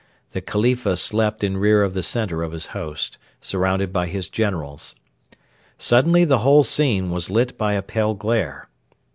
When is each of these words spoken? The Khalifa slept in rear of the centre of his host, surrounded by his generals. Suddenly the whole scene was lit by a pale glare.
The 0.31 0.41
Khalifa 0.41 0.97
slept 0.97 1.43
in 1.43 1.57
rear 1.57 1.83
of 1.83 1.93
the 1.93 2.01
centre 2.01 2.41
of 2.41 2.53
his 2.53 2.65
host, 2.73 3.19
surrounded 3.39 3.93
by 3.93 4.07
his 4.07 4.29
generals. 4.29 4.95
Suddenly 5.77 6.25
the 6.25 6.39
whole 6.39 6.63
scene 6.63 7.11
was 7.11 7.29
lit 7.29 7.55
by 7.55 7.73
a 7.73 7.83
pale 7.83 8.15
glare. 8.15 8.67